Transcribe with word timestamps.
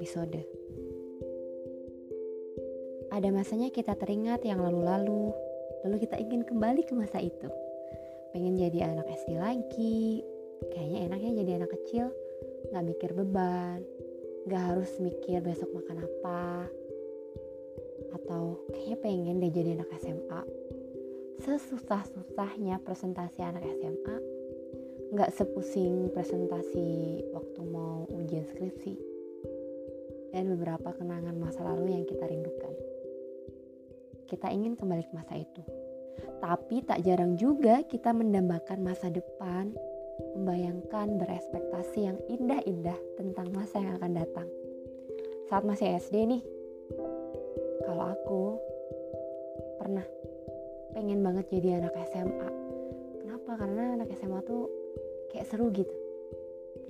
episode. 0.00 0.40
Ada 3.12 3.28
masanya 3.28 3.68
kita 3.68 3.92
teringat 4.00 4.40
yang 4.48 4.64
lalu-lalu, 4.64 5.28
lalu 5.84 5.96
kita 6.00 6.16
ingin 6.16 6.40
kembali 6.40 6.88
ke 6.88 6.96
masa 6.96 7.20
itu. 7.20 7.52
Pengen 8.32 8.56
jadi 8.56 8.88
anak 8.96 9.12
SD 9.12 9.36
lagi, 9.36 10.24
kayaknya 10.72 11.04
enaknya 11.04 11.44
jadi 11.44 11.50
anak 11.60 11.76
kecil, 11.76 12.08
gak 12.72 12.80
mikir 12.88 13.12
beban, 13.12 13.84
gak 14.48 14.72
harus 14.72 14.88
mikir 15.04 15.44
besok 15.44 15.68
makan 15.68 16.00
apa, 16.00 16.64
atau 18.16 18.56
kayaknya 18.72 18.96
pengen 19.04 19.36
deh 19.44 19.52
jadi 19.52 19.76
anak 19.76 19.92
SMA. 20.00 20.40
Sesusah-susahnya 21.44 22.80
presentasi 22.88 23.44
anak 23.44 23.68
SMA, 23.76 24.16
gak 25.12 25.28
sepusing 25.36 26.08
presentasi 26.16 27.20
waktu 27.36 27.60
mau 27.68 28.08
ujian 28.08 28.48
skripsi, 28.48 29.09
dan 30.30 30.50
beberapa 30.50 30.94
kenangan 30.94 31.34
masa 31.36 31.66
lalu 31.66 31.94
yang 31.98 32.04
kita 32.06 32.26
rindukan 32.26 32.74
kita 34.30 34.46
ingin 34.54 34.78
kembali 34.78 35.02
ke 35.10 35.12
masa 35.18 35.34
itu. 35.42 35.62
Tapi 36.38 36.86
tak 36.86 37.02
jarang 37.02 37.34
juga 37.34 37.82
kita 37.82 38.14
mendambakan 38.14 38.86
masa 38.86 39.10
depan, 39.10 39.74
membayangkan 40.38 41.18
berespektasi 41.18 42.06
yang 42.06 42.18
indah-indah 42.30 42.96
tentang 43.18 43.50
masa 43.50 43.82
yang 43.82 43.98
akan 43.98 44.14
datang. 44.14 44.48
Saat 45.50 45.66
masih 45.66 45.98
SD 45.98 46.14
nih, 46.30 46.42
kalau 47.82 48.14
aku 48.14 48.42
pernah 49.82 50.06
pengen 50.94 51.26
banget 51.26 51.50
jadi 51.50 51.82
anak 51.82 51.98
SMA. 52.14 52.48
Kenapa? 53.26 53.50
Karena 53.58 53.98
anak 53.98 54.14
SMA 54.14 54.40
tuh 54.46 54.70
kayak 55.34 55.50
seru 55.50 55.74
gitu. 55.74 55.99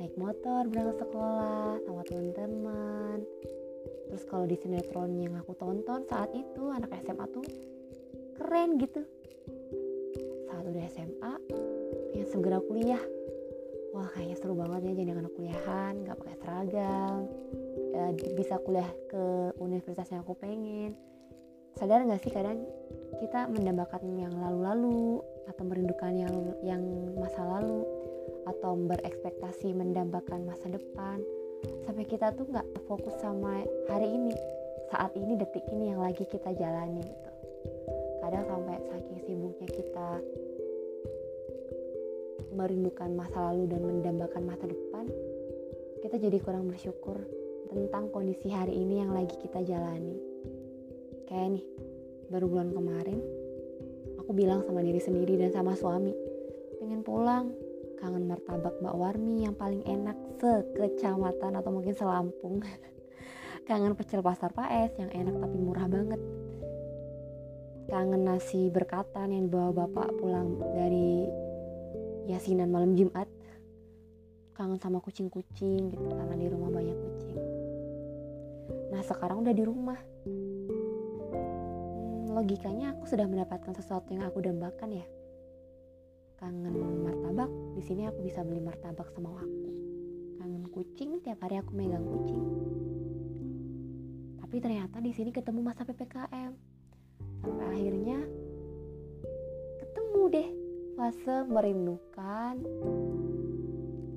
Naik 0.01 0.17
motor 0.17 0.65
berangkat 0.65 0.97
sekolah 1.05 1.77
sama 1.85 2.01
teman-teman, 2.09 3.21
terus 4.09 4.25
kalau 4.25 4.49
di 4.49 4.57
sinetron 4.57 5.13
yang 5.21 5.37
aku 5.37 5.53
tonton 5.61 6.09
saat 6.09 6.33
itu 6.33 6.73
anak 6.73 6.89
SMA 7.05 7.29
tuh 7.29 7.45
keren 8.41 8.81
gitu. 8.81 9.05
Saat 10.49 10.65
udah 10.65 10.85
SMA 10.89 11.33
pengen 12.17 12.29
segera 12.33 12.65
kuliah. 12.65 13.03
Wah 13.93 14.09
kayaknya 14.17 14.41
seru 14.41 14.57
banget 14.57 14.89
ya 14.89 15.05
jadi 15.05 15.21
anak 15.21 15.37
kuliahan 15.37 15.93
nggak 16.01 16.17
pakai 16.17 16.37
seragam 16.41 17.29
ya, 17.93 18.05
bisa 18.41 18.57
kuliah 18.65 18.89
ke 19.05 19.53
universitas 19.61 20.09
yang 20.09 20.25
aku 20.25 20.33
pengen. 20.33 20.97
Sadar 21.77 22.09
nggak 22.09 22.25
sih 22.25 22.33
kadang 22.33 22.65
kita 23.21 23.53
mendambakan 23.53 24.17
yang 24.17 24.33
lalu-lalu 24.33 25.21
atau 25.45 25.63
merindukan 25.69 26.13
yang 26.17 26.35
yang 26.65 26.81
masa 27.21 27.45
lalu 27.45 28.00
atau 28.51 28.75
berekspektasi 28.75 29.71
mendambakan 29.71 30.47
masa 30.47 30.67
depan 30.71 31.23
sampai 31.87 32.05
kita 32.09 32.33
tuh 32.35 32.49
nggak 32.49 32.67
fokus 32.89 33.15
sama 33.21 33.63
hari 33.87 34.09
ini 34.11 34.35
saat 34.91 35.15
ini 35.15 35.39
detik 35.39 35.63
ini 35.71 35.95
yang 35.95 36.03
lagi 36.03 36.27
kita 36.27 36.51
jalani 36.59 37.05
gitu. 37.05 37.31
Kadang 38.21 38.45
sampai 38.51 38.77
saking 38.91 39.21
sibuknya 39.25 39.69
kita 39.71 40.09
merindukan 42.51 43.11
masa 43.15 43.53
lalu 43.53 43.71
dan 43.71 43.81
mendambakan 43.87 44.43
masa 44.43 44.67
depan 44.67 45.07
kita 46.03 46.17
jadi 46.19 46.39
kurang 46.43 46.67
bersyukur 46.67 47.23
tentang 47.71 48.11
kondisi 48.11 48.51
hari 48.51 48.75
ini 48.75 49.05
yang 49.05 49.15
lagi 49.15 49.37
kita 49.39 49.63
jalani. 49.63 50.19
Kayak 51.31 51.61
nih 51.61 51.65
baru 52.27 52.47
bulan 52.51 52.75
kemarin 52.75 53.19
aku 54.19 54.31
bilang 54.35 54.67
sama 54.67 54.83
diri 54.83 54.99
sendiri 54.99 55.39
dan 55.39 55.55
sama 55.55 55.79
suami 55.79 56.15
pengen 56.83 57.03
pulang 57.07 57.55
kangen 58.01 58.25
martabak 58.25 58.73
Mbak 58.81 58.97
Warmi 58.97 59.45
yang 59.45 59.53
paling 59.53 59.85
enak 59.85 60.17
sekecamatan 60.41 61.61
atau 61.61 61.71
mungkin 61.71 61.93
selampung. 61.93 62.65
Kangen 63.69 63.93
pecel 63.93 64.25
pasar 64.25 64.57
Paes 64.57 64.97
yang 64.97 65.13
enak 65.13 65.37
tapi 65.37 65.57
murah 65.61 65.87
banget. 65.87 66.19
Kangen 67.93 68.25
nasi 68.25 68.73
berkatan 68.73 69.31
yang 69.31 69.53
dibawa 69.53 69.85
bapak 69.85 70.09
pulang 70.17 70.57
dari 70.73 71.29
yasinan 72.27 72.73
malam 72.73 72.97
Jumat. 72.97 73.29
Kangen 74.57 74.81
sama 74.81 75.05
kucing-kucing 75.05 75.93
gitu 75.93 76.09
karena 76.09 76.35
di 76.41 76.49
rumah 76.49 76.73
banyak 76.73 76.97
kucing. 76.97 77.37
Nah 78.91 79.03
sekarang 79.05 79.45
udah 79.45 79.55
di 79.55 79.65
rumah. 79.65 80.01
Hmm, 80.25 82.33
logikanya 82.33 82.97
aku 82.97 83.05
sudah 83.05 83.29
mendapatkan 83.29 83.77
sesuatu 83.77 84.17
yang 84.17 84.25
aku 84.25 84.41
dambakan 84.41 85.05
ya 85.05 85.07
kangen 86.41 86.73
martabak? 87.05 87.51
Di 87.77 87.83
sini 87.85 88.09
aku 88.09 88.25
bisa 88.25 88.41
beli 88.41 88.65
martabak 88.65 89.13
sama 89.13 89.37
aku. 89.37 89.69
Kangen 90.41 90.65
kucing? 90.73 91.21
Tiap 91.21 91.39
hari 91.45 91.61
aku 91.61 91.77
megang 91.77 92.03
kucing. 92.03 92.43
Tapi 94.41 94.57
ternyata 94.59 94.99
di 94.99 95.13
sini 95.13 95.31
ketemu 95.31 95.61
masa 95.63 95.85
ppkm 95.85 96.53
sampai 97.45 97.67
akhirnya 97.77 98.19
ketemu 99.85 100.23
deh. 100.33 100.49
Fase 100.99 101.37
merindukan 101.49 102.57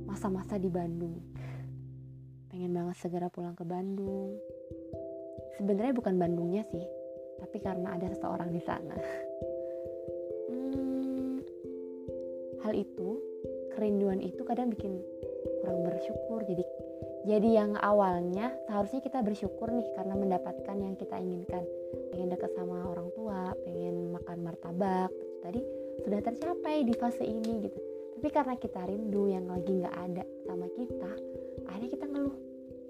masa-masa 0.07 0.55
di 0.57 0.67
Bandung. 0.71 1.19
Pengen 2.49 2.71
banget 2.71 2.95
segera 2.97 3.27
pulang 3.27 3.53
ke 3.53 3.67
Bandung. 3.67 4.39
Sebenarnya 5.59 5.93
bukan 5.93 6.17
Bandungnya 6.17 6.65
sih 6.71 7.03
tapi 7.43 7.59
karena 7.59 7.99
ada 7.99 8.07
seseorang 8.07 8.55
di 8.55 8.61
sana 8.63 8.95
hal 12.63 12.73
itu 12.73 13.19
kerinduan 13.75 14.23
itu 14.23 14.41
kadang 14.47 14.71
bikin 14.71 15.03
kurang 15.61 15.83
bersyukur. 15.83 16.39
Jadi 16.47 16.63
jadi 17.23 17.49
yang 17.63 17.71
awalnya 17.79 18.51
seharusnya 18.67 18.99
kita 18.99 19.23
bersyukur 19.23 19.71
nih 19.71 19.87
karena 19.95 20.15
mendapatkan 20.15 20.75
yang 20.75 20.95
kita 20.95 21.15
inginkan. 21.19 21.63
Pengen 22.11 22.31
dekat 22.31 22.51
sama 22.55 22.87
orang 22.87 23.11
tua 23.15 23.51
pengen 23.67 24.15
makan 24.15 24.37
martabak 24.43 25.11
tadi 25.43 25.59
sudah 26.03 26.19
tercapai 26.23 26.87
di 26.87 26.93
fase 26.95 27.23
ini 27.23 27.63
gitu. 27.67 27.79
Tapi 28.19 28.27
karena 28.31 28.55
kita 28.55 28.79
rindu 28.87 29.27
yang 29.27 29.51
lagi 29.51 29.71
nggak 29.71 29.97
ada 29.99 30.23
sama 30.47 30.67
kita 30.71 31.11
akhirnya 31.67 31.89
kita 31.91 32.05
ngeluh. 32.07 32.37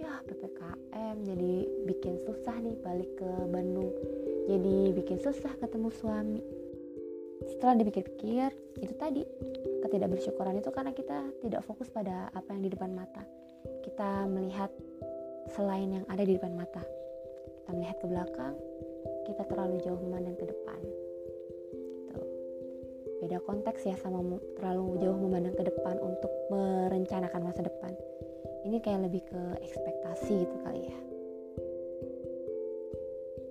Ya 0.02 0.14
ppkm 0.26 1.16
jadi 1.24 1.54
bikin 1.88 2.16
susah 2.26 2.56
nih 2.62 2.76
balik 2.82 3.12
ke 3.18 3.30
Bandung. 3.50 3.90
Jadi 4.50 4.92
bikin 4.98 5.18
susah 5.24 5.54
ketemu 5.62 5.90
suami 5.94 6.62
setelah 7.52 7.76
dipikir-pikir 7.80 8.50
itu 8.80 8.94
tadi 8.96 9.22
ketidakbersyukuran 9.84 10.64
itu 10.64 10.70
karena 10.72 10.92
kita 10.96 11.28
tidak 11.44 11.62
fokus 11.68 11.92
pada 11.92 12.31
apa 12.31 12.50
yang 12.56 12.64
di 12.64 12.72
depan 12.72 12.92
mata. 12.96 13.24
Kita 13.84 14.28
melihat 14.28 14.72
selain 15.52 15.92
yang 16.02 16.06
ada 16.08 16.24
di 16.24 16.36
depan 16.40 16.56
mata. 16.56 16.84
Kita 17.64 17.72
melihat 17.76 17.98
ke 18.00 18.08
belakang 18.08 18.56
kita 19.24 19.44
terlalu 19.48 19.80
jauh 19.84 20.00
memandang 20.00 20.36
ke 20.36 20.46
depan. 20.48 20.80
Gitu. 22.04 22.24
beda 23.24 23.40
konteks 23.48 23.88
ya 23.88 23.96
sama 24.04 24.20
terlalu 24.60 25.00
jauh 25.00 25.16
memandang 25.16 25.56
ke 25.56 25.64
depan 25.64 25.96
untuk 26.04 26.31
merencanakan 26.52 27.42
masa 27.48 27.64
depan. 27.64 27.96
Ini 28.64 28.80
kayak 28.84 29.08
lebih 29.08 29.24
ke 29.28 29.42
ekspektasi 29.64 30.44
gitu 30.44 30.56
kali 30.64 30.92
ya. 30.92 31.00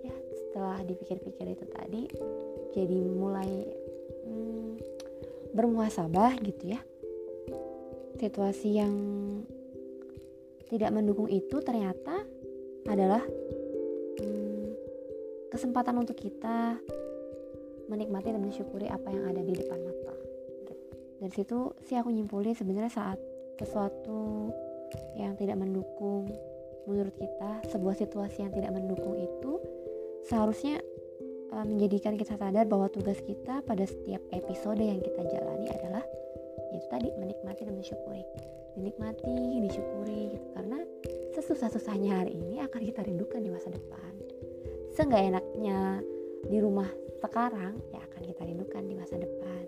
Ya 0.08 0.16
setelah 0.32 0.78
dipikir-pikir 0.84 1.56
itu 1.56 1.64
tadi 1.72 2.02
jadi 2.72 3.00
mulai 3.12 3.64
bermuasabah 5.52 6.40
gitu 6.40 6.72
ya. 6.76 6.80
Situasi 8.18 8.80
yang 8.80 8.94
tidak 10.68 10.90
mendukung 10.92 11.28
itu 11.28 11.60
ternyata 11.60 12.24
adalah 12.88 13.20
hmm, 14.18 14.66
kesempatan 15.52 16.00
untuk 16.00 16.16
kita 16.16 16.80
menikmati 17.92 18.32
dan 18.32 18.40
mensyukuri 18.40 18.88
apa 18.88 19.12
yang 19.12 19.28
ada 19.28 19.44
di 19.44 19.52
depan 19.52 19.78
mata. 19.84 20.14
Dari 21.22 21.32
situ 21.38 21.76
sih 21.86 21.94
aku 21.94 22.10
nyimpulin 22.10 22.56
sebenarnya 22.56 22.90
saat 22.90 23.18
sesuatu 23.60 24.50
yang 25.14 25.36
tidak 25.38 25.60
mendukung 25.60 26.26
menurut 26.88 27.14
kita 27.14 27.62
sebuah 27.70 27.94
situasi 27.94 28.42
yang 28.42 28.50
tidak 28.50 28.74
mendukung 28.74 29.14
itu 29.14 29.62
seharusnya 30.26 30.82
uh, 31.52 31.66
menjadikan 31.68 32.16
kita 32.16 32.34
sadar 32.40 32.64
bahwa 32.64 32.88
tugas 32.88 33.20
kita 33.20 33.60
pada 33.62 33.84
setiap 33.84 34.24
episode 34.32 34.80
yang 34.80 34.98
kita 35.04 35.22
jalani 35.28 35.68
adalah 35.68 36.04
itu 36.72 36.86
tadi 36.88 37.08
menikmati 37.20 37.68
dan 37.68 37.76
mensyukuri. 37.76 38.24
Dinikmati 38.72 39.60
disyukuri 39.68 40.32
gitu. 40.32 40.48
Karena 40.56 40.80
sesusah-susahnya 41.36 42.24
hari 42.24 42.40
ini 42.40 42.64
akan 42.64 42.80
kita 42.80 43.04
rindukan 43.04 43.44
di 43.44 43.52
masa 43.52 43.68
depan. 43.68 44.12
Seenggak 44.96 45.20
enaknya 45.28 46.00
di 46.48 46.58
rumah 46.58 46.88
sekarang 47.20 47.78
ya 47.92 48.00
akan 48.02 48.22
kita 48.24 48.42
rindukan 48.48 48.82
di 48.88 48.94
masa 48.96 49.20
depan. 49.20 49.64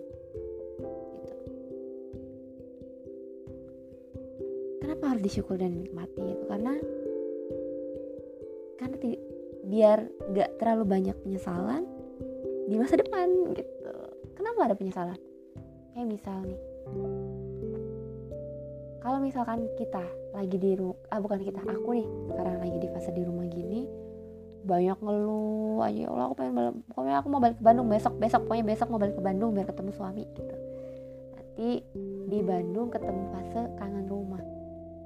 Gitu. 1.21 1.35
Kenapa 4.81 5.03
harus 5.13 5.23
disyukur 5.23 5.61
dan 5.61 5.77
dinikmati? 5.77 6.25
Itu 6.25 6.45
karena 6.49 6.73
karena 8.75 8.97
biar 9.65 10.05
gak 10.33 10.61
terlalu 10.61 10.83
banyak 10.85 11.17
penyesalan 11.25 11.83
di 12.69 12.75
masa 12.77 12.97
depan 12.97 13.27
gitu. 13.53 13.93
Kenapa 14.37 14.69
ada 14.69 14.75
penyesalan? 14.77 15.17
Kayak 15.93 16.07
misal 16.09 16.37
nih. 16.45 16.61
Kalau 19.01 19.21
misalkan 19.21 19.69
kita 19.77 20.01
lagi 20.33 20.57
di 20.57 20.73
rumah 20.75 20.97
ah 21.13 21.21
bukan 21.21 21.39
kita 21.45 21.61
aku 21.61 21.89
nih 21.95 22.07
sekarang 22.33 22.57
lagi 22.59 22.77
di 22.81 22.87
fase 22.91 23.13
di 23.15 23.23
rumah 23.23 23.45
gini 23.47 23.87
banyak 24.65 24.97
ngeluh 24.97 25.79
aja 25.85 25.95
ya 26.03 26.07
Allah 26.09 26.25
aku 26.25 26.35
pengen 26.41 26.53
balik 26.57 26.73
pokoknya 26.89 27.15
aku 27.21 27.27
mau 27.29 27.39
balik 27.39 27.57
ke 27.61 27.63
Bandung 27.63 27.87
besok 27.87 28.13
besok 28.17 28.41
pokoknya 28.49 28.65
besok 28.65 28.87
mau 28.89 28.97
balik 28.97 29.15
ke 29.15 29.23
Bandung 29.23 29.53
biar 29.53 29.69
ketemu 29.69 29.91
suami 29.93 30.23
gitu. 30.33 30.55
Nanti 31.37 31.69
di 32.27 32.39
Bandung 32.41 32.89
ketemu 32.89 33.21
fase 33.29 33.61
kangen 33.77 34.05
rumah. 34.09 34.41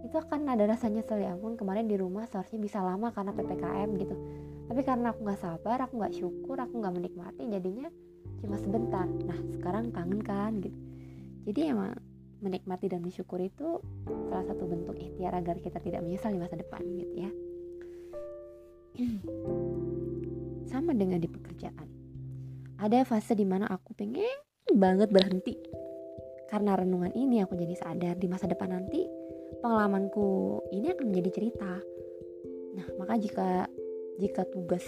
Itu 0.08 0.16
akan 0.16 0.48
ada 0.48 0.64
rasanya 0.64 1.04
nyesel 1.04 1.20
ya 1.20 1.36
ampun 1.36 1.60
kemarin 1.60 1.86
di 1.86 2.00
rumah 2.00 2.24
seharusnya 2.26 2.58
bisa 2.58 2.80
lama 2.80 3.12
karena 3.12 3.36
ppkm 3.36 3.90
gitu 4.00 4.16
tapi 4.70 4.82
karena 4.86 5.10
aku 5.10 5.26
nggak 5.26 5.42
sabar 5.42 5.82
aku 5.82 5.98
nggak 5.98 6.14
syukur 6.14 6.62
aku 6.62 6.78
nggak 6.78 6.94
menikmati 6.94 7.42
jadinya 7.50 7.90
cuma 8.40 8.56
sebentar. 8.56 9.10
Nah 9.26 9.40
sekarang 9.58 9.92
kangen 9.92 10.22
kan 10.24 10.62
gitu. 10.64 10.78
Jadi 11.50 11.74
emang 11.74 11.98
menikmati 12.40 12.88
dan 12.88 13.04
bersyukur 13.04 13.42
itu 13.44 13.84
salah 14.32 14.46
satu 14.48 14.64
bentuk 14.64 14.96
ikhtiar 14.96 15.36
agar 15.36 15.60
kita 15.60 15.82
tidak 15.84 16.06
menyesal 16.06 16.32
di 16.32 16.40
masa 16.40 16.56
depan 16.56 16.82
gitu 16.96 17.16
ya. 17.20 17.32
Sama 20.72 20.96
dengan 20.96 21.20
di 21.20 21.28
pekerjaan. 21.28 21.88
Ada 22.80 23.04
fase 23.04 23.36
di 23.36 23.44
mana 23.44 23.68
aku 23.68 23.92
pengen 23.98 24.24
banget 24.72 25.12
berhenti. 25.12 25.58
Karena 26.48 26.80
renungan 26.80 27.14
ini 27.14 27.44
aku 27.44 27.54
jadi 27.60 27.76
sadar 27.78 28.16
di 28.18 28.26
masa 28.26 28.50
depan 28.50 28.74
nanti 28.74 29.06
pengalamanku 29.60 30.62
ini 30.74 30.90
akan 30.96 31.06
menjadi 31.12 31.30
cerita. 31.36 31.74
Nah 32.74 32.88
maka 32.98 33.14
jika 33.22 33.68
jika 34.20 34.44
tugas 34.52 34.84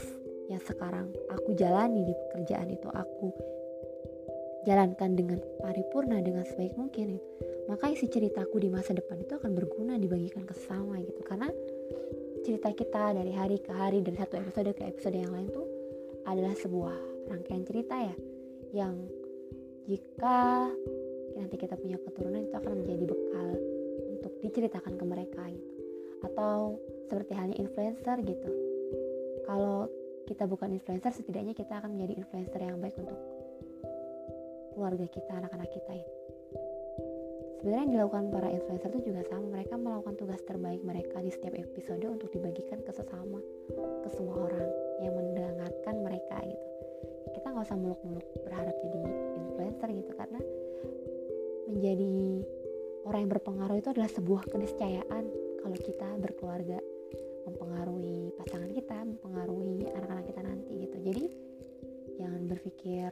yang 0.52 0.60
sekarang 0.62 1.10
aku 1.32 1.56
jalani 1.56 2.04
di 2.04 2.14
pekerjaan 2.28 2.68
itu 2.68 2.92
aku 2.92 3.32
jalankan 4.68 5.18
dengan 5.18 5.40
paripurna 5.64 6.22
dengan 6.22 6.46
sebaik 6.46 6.76
mungkin 6.78 7.18
itu 7.18 7.32
maka 7.72 7.88
isi 7.88 8.10
ceritaku 8.10 8.60
di 8.60 8.68
masa 8.68 8.92
depan 8.92 9.22
itu 9.22 9.38
akan 9.38 9.56
berguna 9.56 9.96
dibagikan 9.96 10.44
ke 10.44 10.54
sesama 10.60 10.98
gitu. 11.00 11.24
Karena 11.24 11.48
cerita 12.42 12.74
kita 12.74 13.16
dari 13.16 13.32
hari 13.32 13.64
ke 13.64 13.72
hari 13.72 14.02
dari 14.02 14.18
satu 14.18 14.42
episode 14.42 14.76
ke 14.76 14.84
episode 14.84 15.16
yang 15.16 15.32
lain 15.32 15.48
tuh 15.54 15.68
adalah 16.26 16.52
sebuah 16.58 16.98
rangkaian 17.30 17.64
cerita 17.64 17.96
ya 17.96 18.16
yang 18.76 18.96
jika 19.88 20.68
nanti 21.38 21.56
kita 21.56 21.80
punya 21.80 21.96
keturunan 22.02 22.44
itu 22.44 22.56
akan 22.60 22.74
menjadi 22.82 23.06
bekal 23.08 23.48
untuk 24.20 24.34
diceritakan 24.44 24.94
ke 25.00 25.06
mereka 25.06 25.44
gitu. 25.48 25.72
Atau 26.28 26.76
seperti 27.08 27.32
halnya 27.40 27.58
influencer 27.58 28.20
gitu 28.26 28.52
kalau 29.52 29.92
kita 30.32 30.48
bukan 30.48 30.72
influencer 30.80 31.12
setidaknya 31.12 31.52
kita 31.52 31.84
akan 31.84 32.00
menjadi 32.00 32.24
influencer 32.24 32.62
yang 32.64 32.80
baik 32.80 32.96
untuk 32.96 33.20
keluarga 34.72 35.04
kita 35.12 35.32
anak-anak 35.44 35.68
kita 35.76 35.92
itu 36.00 36.14
sebenarnya 37.60 37.84
yang 37.84 37.94
dilakukan 38.00 38.24
para 38.34 38.50
influencer 38.50 38.90
itu 38.96 39.14
juga 39.14 39.22
sama. 39.30 39.46
Mereka 39.54 39.78
melakukan 39.78 40.16
tugas 40.18 40.42
terbaik 40.50 40.82
mereka 40.82 41.22
di 41.22 41.30
setiap 41.30 41.54
episode 41.54 42.02
untuk 42.10 42.34
dibagikan 42.34 42.82
ke 42.82 42.90
sesama 42.90 43.38
ke 44.02 44.10
semua 44.18 44.50
orang 44.50 44.70
yang 45.04 45.14
mendengarkan 45.14 45.96
mereka 46.02 46.42
gitu. 46.42 46.68
Kita 47.38 47.54
nggak 47.54 47.68
usah 47.70 47.78
muluk-muluk 47.78 48.26
berharap 48.42 48.74
jadi 48.82 49.00
influencer 49.46 49.90
gitu 49.94 50.12
karena 50.18 50.42
menjadi 51.70 52.16
orang 53.06 53.20
yang 53.28 53.32
berpengaruh 53.38 53.78
itu 53.78 53.90
adalah 53.94 54.10
sebuah 54.10 54.42
keniscayaan 54.50 55.24
kalau 55.62 55.78
kita 55.78 56.08
berkeluarga 56.18 56.82
mempengaruhi 57.46 58.11
pasangan 58.42 58.74
kita 58.74 58.98
mempengaruhi 59.06 59.86
anak-anak 59.94 60.26
kita 60.26 60.42
nanti 60.42 60.74
gitu. 60.82 60.98
Jadi 60.98 61.24
jangan 62.18 62.42
berpikir 62.50 63.10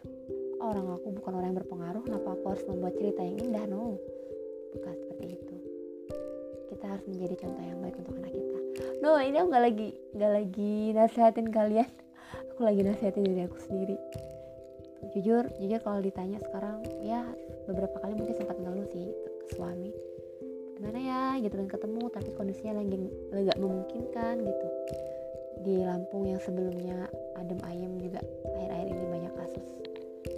orang 0.57 0.85
aku 0.97 1.07
bukan 1.21 1.33
orang 1.37 1.47
yang 1.53 1.59
berpengaruh 1.61 2.01
kenapa 2.01 2.27
aku 2.33 2.45
harus 2.49 2.63
membuat 2.65 2.93
cerita 2.97 3.21
yang 3.21 3.37
indah? 3.37 3.65
No 3.69 3.93
bukan 4.73 4.93
seperti 5.05 5.25
itu. 5.37 5.55
Kita 6.73 6.85
harus 6.85 7.05
menjadi 7.05 7.35
contoh 7.45 7.63
yang 7.65 7.79
baik 7.81 7.95
untuk 8.01 8.13
anak 8.17 8.33
kita. 8.33 8.59
No 9.05 9.11
ini 9.21 9.35
aku 9.37 9.47
nggak 9.53 9.65
lagi 9.69 9.87
nggak 10.17 10.31
lagi 10.33 10.73
nasihatin 10.97 11.47
kalian. 11.53 11.89
Aku 12.53 12.61
lagi 12.65 12.81
nasihatin 12.81 13.23
diri 13.25 13.41
aku 13.45 13.57
sendiri. 13.61 13.97
Jujur 15.13 15.45
jujur 15.61 15.79
kalau 15.85 16.01
ditanya 16.01 16.41
sekarang 16.41 16.81
ya 17.05 17.21
beberapa 17.69 18.01
kali 18.01 18.17
mungkin 18.17 18.33
sempat 18.33 18.57
ngeluh 18.57 18.85
sih 18.89 19.13
ke 19.13 19.53
suami. 19.53 19.93
Gimana 20.73 20.97
ya? 20.97 21.23
Gitu 21.37 21.53
kan 21.53 21.69
ketemu 21.69 22.03
tapi 22.09 22.29
kondisinya 22.33 22.81
lagi 22.81 22.97
nggak 23.29 23.57
memungkinkan 23.61 24.35
gitu 24.41 24.78
di 25.59 25.83
Lampung 25.83 26.23
yang 26.23 26.39
sebelumnya 26.39 27.07
adem 27.35 27.59
ayem 27.67 27.99
juga 27.99 28.23
akhir-akhir 28.55 28.87
ini 28.95 29.05
banyak 29.11 29.33
kasus 29.35 29.65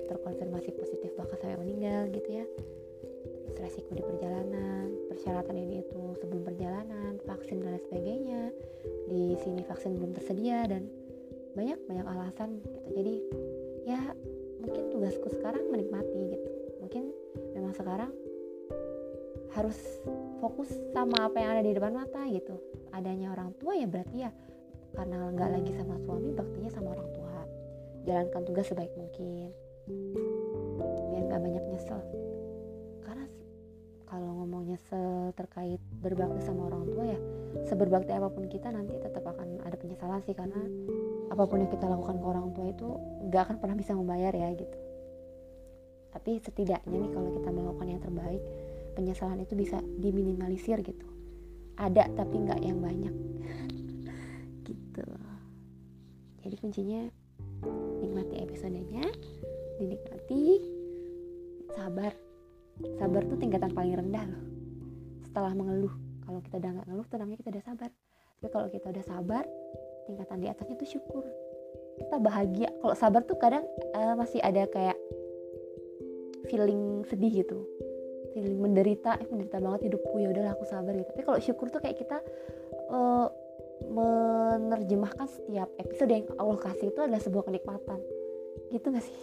terkonfirmasi 0.09 0.69
positif 0.75 1.09
bahkan 1.15 1.37
sampai 1.39 1.57
meninggal 1.61 2.09
gitu 2.11 2.29
ya. 2.43 2.45
Terus 3.51 3.77
resiko 3.77 3.93
di 3.93 4.03
perjalanan 4.03 4.89
persyaratan 5.07 5.55
ini 5.55 5.85
itu 5.85 6.01
sebelum 6.17 6.41
perjalanan 6.43 7.21
vaksin 7.23 7.61
dan 7.61 7.77
lain 7.77 7.83
sebagainya. 7.87 8.41
Di 9.07 9.23
sini 9.45 9.61
vaksin 9.63 9.95
belum 9.95 10.11
tersedia 10.17 10.65
dan 10.65 10.89
banyak 11.53 11.79
banyak 11.85 12.05
alasan 12.07 12.59
gitu. 12.63 12.79
Jadi 12.97 13.15
ya 13.85 14.01
mungkin 14.61 14.83
tugasku 14.89 15.27
sekarang 15.29 15.69
menikmati 15.69 16.19
gitu. 16.35 16.49
Mungkin 16.81 17.03
memang 17.53 17.73
sekarang 17.77 18.11
harus 19.51 19.77
fokus 20.39 20.71
sama 20.95 21.27
apa 21.27 21.37
yang 21.37 21.49
ada 21.59 21.63
di 21.63 21.71
depan 21.75 21.93
mata 21.93 22.23
gitu. 22.27 22.55
Adanya 22.91 23.31
orang 23.31 23.55
tua 23.61 23.77
ya 23.77 23.87
berarti 23.87 24.17
ya 24.25 24.31
karena 24.95 25.17
nggak 25.31 25.49
lagi 25.55 25.71
sama 25.75 25.95
suami 26.03 26.29
baktinya 26.35 26.69
sama 26.71 26.87
orang 26.95 27.09
tua. 27.15 27.37
Jalankan 28.07 28.41
tugas 28.47 28.65
sebaik 28.67 28.93
mungkin. 28.97 29.51
Biar 31.11 31.23
nggak 31.27 31.41
banyak 31.41 31.63
nyesel. 31.71 32.01
Karena 33.03 33.25
kalau 34.07 34.29
ngomong 34.43 34.67
nyesel 34.67 35.31
terkait 35.37 35.79
berbakti 36.01 36.41
sama 36.43 36.67
orang 36.67 36.85
tua 36.91 37.05
ya 37.07 37.21
seberbakti 37.67 38.11
apa 38.15 38.31
pun 38.31 38.47
kita 38.47 38.71
nanti 38.71 38.95
tetap 38.95 39.27
akan 39.27 39.59
ada 39.67 39.75
penyesalan 39.75 40.23
sih 40.23 40.35
karena 40.35 40.59
apa 41.31 41.43
pun 41.47 41.63
yang 41.63 41.71
kita 41.71 41.87
lakukan 41.87 42.19
ke 42.19 42.25
orang 42.25 42.47
tua 42.55 42.67
itu 42.71 42.87
nggak 43.27 43.41
akan 43.47 43.55
pernah 43.59 43.75
bisa 43.75 43.91
membayar 43.95 44.31
ya 44.31 44.49
gitu. 44.55 44.77
Tapi 46.11 46.31
setidaknya 46.43 46.97
nih 47.07 47.11
kalau 47.15 47.29
kita 47.39 47.49
melakukan 47.51 47.87
yang 47.87 48.01
terbaik 48.03 48.43
penyesalan 48.95 49.39
itu 49.39 49.53
bisa 49.55 49.79
diminimalisir 49.99 50.79
gitu. 50.83 51.07
Ada 51.79 52.11
tapi 52.11 52.35
nggak 52.43 52.59
yang 52.63 52.79
banyak 52.83 53.15
gitu 54.91 55.07
jadi 56.41 56.55
kuncinya 56.57 57.01
nikmati 58.01 58.35
episodenya 58.41 59.05
dinikmati 59.77 60.41
sabar. 61.73 62.13
Sabar 62.97 63.21
tuh 63.29 63.37
tingkatan 63.37 63.71
paling 63.77 63.93
rendah 63.93 64.25
loh. 64.25 64.43
Setelah 65.21 65.53
mengeluh 65.53 65.93
kalau 66.25 66.41
kita 66.41 66.57
udah 66.57 66.71
nggak 66.81 66.87
ngeluh 66.89 67.05
tuh 67.05 67.17
namanya 67.21 67.37
kita 67.45 67.49
udah 67.53 67.63
sabar. 67.65 67.89
Tapi 68.41 68.47
kalau 68.49 68.67
kita 68.73 68.87
udah 68.89 69.05
sabar 69.05 69.43
tingkatan 70.09 70.37
di 70.41 70.47
atasnya 70.49 70.75
tuh 70.81 70.89
syukur. 70.89 71.23
Kita 72.01 72.17
bahagia. 72.17 72.69
Kalau 72.81 72.95
sabar 72.97 73.21
tuh 73.21 73.37
kadang 73.37 73.65
uh, 73.93 74.17
masih 74.17 74.41
ada 74.41 74.65
kayak 74.65 74.97
feeling 76.49 77.05
sedih 77.05 77.45
gitu. 77.45 77.61
Feeling 78.33 78.57
menderita 78.57 79.21
eh 79.21 79.27
menderita 79.29 79.61
banget 79.61 79.93
hidupku 79.93 80.17
ya 80.17 80.33
udahlah 80.33 80.57
aku 80.57 80.65
sabar. 80.65 80.97
Gitu 80.97 81.05
tapi 81.13 81.21
kalau 81.21 81.37
syukur 81.37 81.69
tuh 81.69 81.85
kayak 81.85 82.01
kita 82.01 82.17
uh, 82.89 83.29
menerjemahkan 83.89 85.27
setiap 85.27 85.69
episode 85.81 86.11
yang 86.11 86.25
Allah 86.37 86.59
kasih 86.59 86.93
itu 86.93 86.99
adalah 87.01 87.21
sebuah 87.21 87.43
kenikmatan. 87.49 87.99
Gitu 88.69 88.85
gak 88.91 89.05
sih? 89.05 89.19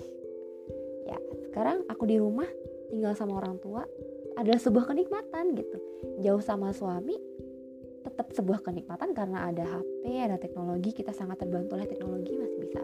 Ya 1.07 1.19
sekarang 1.49 1.85
aku 1.87 2.05
di 2.09 2.17
rumah 2.19 2.49
tinggal 2.89 3.13
sama 3.15 3.39
orang 3.39 3.61
tua 3.61 3.85
adalah 4.37 4.61
sebuah 4.61 4.91
kenikmatan 4.91 5.55
gitu. 5.55 5.79
Jauh 6.23 6.43
sama 6.43 6.75
suami 6.75 7.15
tetap 8.03 8.33
sebuah 8.33 8.65
kenikmatan 8.65 9.13
karena 9.13 9.51
ada 9.51 9.65
HP 9.67 10.05
ada 10.23 10.41
teknologi 10.41 10.97
kita 10.97 11.13
sangat 11.13 11.45
terbantu 11.45 11.77
oleh 11.77 11.85
teknologi 11.91 12.39
masih 12.39 12.59
bisa 12.65 12.81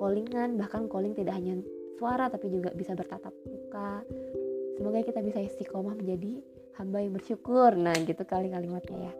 callingan 0.00 0.58
bahkan 0.58 0.90
calling 0.90 1.14
tidak 1.14 1.36
hanya 1.38 1.60
suara 2.00 2.26
tapi 2.26 2.50
juga 2.50 2.74
bisa 2.74 2.96
bertatap 2.96 3.32
muka. 3.46 4.02
Semoga 4.74 5.06
kita 5.06 5.22
bisa 5.22 5.38
istiqomah 5.38 5.94
menjadi 5.94 6.42
hamba 6.74 6.98
yang 7.06 7.14
bersyukur. 7.14 7.78
Nah 7.78 7.94
gitu 8.02 8.26
kali 8.26 8.50
kalimatnya 8.50 9.12
ya 9.12 9.14